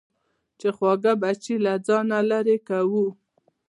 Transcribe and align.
چې 0.59 0.67
خواږه 0.75 1.13
بچي 1.21 1.55
له 1.65 1.73
ځانه 1.87 2.17
لېرې 2.29 2.57
کوو. 2.67 3.05